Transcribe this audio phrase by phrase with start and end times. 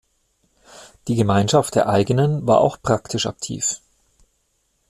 [1.07, 3.81] Die Gemeinschaft der Eigenen war auch praktisch aktiv.